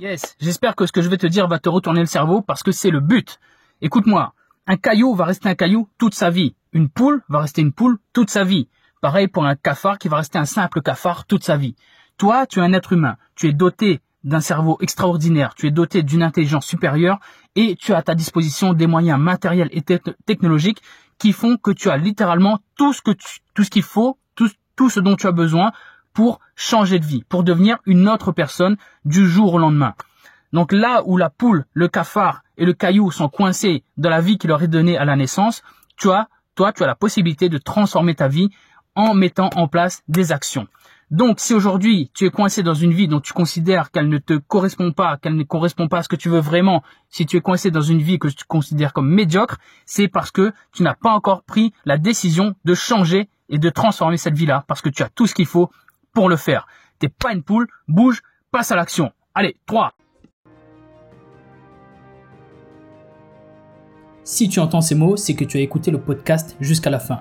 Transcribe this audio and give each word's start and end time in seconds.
Yes, 0.00 0.36
j'espère 0.38 0.76
que 0.76 0.86
ce 0.86 0.92
que 0.92 1.02
je 1.02 1.08
vais 1.08 1.16
te 1.16 1.26
dire 1.26 1.48
va 1.48 1.58
te 1.58 1.68
retourner 1.68 1.98
le 1.98 2.06
cerveau 2.06 2.40
parce 2.40 2.62
que 2.62 2.70
c'est 2.70 2.90
le 2.90 3.00
but. 3.00 3.40
Écoute-moi, 3.80 4.32
un 4.68 4.76
caillou 4.76 5.12
va 5.16 5.24
rester 5.24 5.48
un 5.48 5.56
caillou 5.56 5.88
toute 5.98 6.14
sa 6.14 6.30
vie. 6.30 6.54
Une 6.72 6.88
poule 6.88 7.24
va 7.28 7.40
rester 7.40 7.62
une 7.62 7.72
poule 7.72 7.98
toute 8.12 8.30
sa 8.30 8.44
vie. 8.44 8.68
Pareil 9.00 9.26
pour 9.26 9.44
un 9.44 9.56
cafard 9.56 9.98
qui 9.98 10.06
va 10.06 10.18
rester 10.18 10.38
un 10.38 10.44
simple 10.44 10.82
cafard 10.82 11.26
toute 11.26 11.42
sa 11.42 11.56
vie. 11.56 11.74
Toi, 12.16 12.46
tu 12.46 12.60
es 12.60 12.62
un 12.62 12.72
être 12.74 12.92
humain. 12.92 13.16
Tu 13.34 13.48
es 13.48 13.52
doté 13.52 14.00
d'un 14.22 14.38
cerveau 14.38 14.78
extraordinaire. 14.80 15.56
Tu 15.56 15.66
es 15.66 15.72
doté 15.72 16.04
d'une 16.04 16.22
intelligence 16.22 16.66
supérieure 16.66 17.18
et 17.56 17.74
tu 17.74 17.92
as 17.92 17.96
à 17.96 18.02
ta 18.02 18.14
disposition 18.14 18.74
des 18.74 18.86
moyens 18.86 19.18
matériels 19.18 19.70
et 19.72 19.82
technologiques 19.82 20.80
qui 21.18 21.32
font 21.32 21.56
que 21.56 21.72
tu 21.72 21.90
as 21.90 21.96
littéralement 21.96 22.60
tout 22.76 22.92
ce 22.92 23.02
qu'il 23.68 23.82
faut, 23.82 24.16
tout 24.76 24.90
ce 24.90 25.00
dont 25.00 25.16
tu 25.16 25.26
as 25.26 25.32
besoin 25.32 25.72
pour 26.12 26.40
changer 26.56 26.98
de 26.98 27.04
vie, 27.04 27.24
pour 27.28 27.44
devenir 27.44 27.78
une 27.86 28.08
autre 28.08 28.32
personne 28.32 28.76
du 29.04 29.28
jour 29.28 29.54
au 29.54 29.58
lendemain. 29.58 29.94
Donc 30.52 30.72
là 30.72 31.02
où 31.04 31.16
la 31.16 31.30
poule, 31.30 31.66
le 31.72 31.88
cafard 31.88 32.42
et 32.56 32.64
le 32.64 32.72
caillou 32.72 33.10
sont 33.10 33.28
coincés 33.28 33.84
dans 33.96 34.10
la 34.10 34.20
vie 34.20 34.38
qui 34.38 34.46
leur 34.46 34.62
est 34.62 34.68
donnée 34.68 34.96
à 34.96 35.04
la 35.04 35.16
naissance, 35.16 35.62
tu 35.96 36.10
as, 36.10 36.28
toi, 36.54 36.72
tu 36.72 36.82
as 36.82 36.86
la 36.86 36.94
possibilité 36.94 37.48
de 37.48 37.58
transformer 37.58 38.14
ta 38.14 38.28
vie 38.28 38.50
en 38.94 39.14
mettant 39.14 39.50
en 39.54 39.68
place 39.68 40.02
des 40.08 40.32
actions. 40.32 40.66
Donc 41.10 41.40
si 41.40 41.54
aujourd'hui 41.54 42.10
tu 42.12 42.26
es 42.26 42.30
coincé 42.30 42.62
dans 42.62 42.74
une 42.74 42.92
vie 42.92 43.08
dont 43.08 43.20
tu 43.20 43.32
considères 43.32 43.90
qu'elle 43.90 44.10
ne 44.10 44.18
te 44.18 44.34
correspond 44.34 44.92
pas, 44.92 45.16
qu'elle 45.16 45.36
ne 45.36 45.42
correspond 45.42 45.88
pas 45.88 45.98
à 45.98 46.02
ce 46.02 46.08
que 46.08 46.16
tu 46.16 46.28
veux 46.28 46.40
vraiment, 46.40 46.82
si 47.08 47.24
tu 47.24 47.38
es 47.38 47.40
coincé 47.40 47.70
dans 47.70 47.80
une 47.80 48.02
vie 48.02 48.18
que 48.18 48.28
tu 48.28 48.44
considères 48.46 48.92
comme 48.92 49.08
médiocre, 49.08 49.56
c'est 49.86 50.08
parce 50.08 50.30
que 50.30 50.52
tu 50.72 50.82
n'as 50.82 50.94
pas 50.94 51.10
encore 51.10 51.44
pris 51.44 51.72
la 51.86 51.96
décision 51.96 52.54
de 52.64 52.74
changer 52.74 53.30
et 53.48 53.58
de 53.58 53.70
transformer 53.70 54.18
cette 54.18 54.36
vie-là, 54.36 54.64
parce 54.68 54.82
que 54.82 54.90
tu 54.90 55.02
as 55.02 55.08
tout 55.08 55.26
ce 55.26 55.34
qu'il 55.34 55.46
faut 55.46 55.70
pour 56.18 56.28
le 56.28 56.34
faire. 56.34 56.66
T'es 56.98 57.08
pas 57.08 57.32
une 57.32 57.44
poule, 57.44 57.68
bouge, 57.86 58.22
passe 58.50 58.72
à 58.72 58.74
l'action. 58.74 59.12
Allez, 59.36 59.54
3. 59.66 59.92
Si 64.24 64.48
tu 64.48 64.58
entends 64.58 64.80
ces 64.80 64.96
mots, 64.96 65.16
c'est 65.16 65.34
que 65.34 65.44
tu 65.44 65.58
as 65.58 65.60
écouté 65.60 65.92
le 65.92 66.00
podcast 66.00 66.56
jusqu'à 66.58 66.90
la 66.90 66.98
fin. 66.98 67.20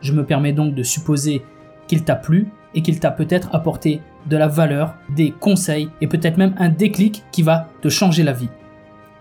Je 0.00 0.12
me 0.12 0.24
permets 0.24 0.52
donc 0.52 0.76
de 0.76 0.84
supposer 0.84 1.42
qu'il 1.88 2.04
t'a 2.04 2.14
plu 2.14 2.46
et 2.72 2.82
qu'il 2.82 3.00
t'a 3.00 3.10
peut-être 3.10 3.52
apporté 3.52 4.00
de 4.26 4.36
la 4.36 4.46
valeur, 4.46 4.94
des 5.08 5.32
conseils 5.32 5.90
et 6.00 6.06
peut-être 6.06 6.38
même 6.38 6.54
un 6.56 6.68
déclic 6.68 7.24
qui 7.32 7.42
va 7.42 7.66
te 7.82 7.88
changer 7.88 8.22
la 8.22 8.32
vie. 8.32 8.50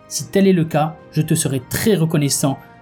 Si 0.07 0.29
tel 0.29 0.47
est 0.47 0.53
le 0.53 0.65
cas, 0.65 0.97
je 1.11 1.23
te 1.23 1.33
serai 1.33 1.63
très 1.67 1.95
reconnaissant 1.95 2.59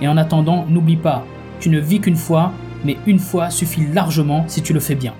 et 0.00 0.08
en 0.08 0.16
attendant, 0.16 0.66
n'oublie 0.68 0.96
pas, 0.96 1.24
tu 1.60 1.70
ne 1.70 1.80
vis 1.80 2.00
qu'une 2.00 2.16
fois, 2.16 2.52
mais 2.84 2.96
une 3.06 3.18
fois 3.18 3.50
suffit 3.50 3.86
largement 3.86 4.44
si 4.46 4.62
tu 4.62 4.72
le 4.72 4.80
fais 4.80 4.94
bien. 4.94 5.14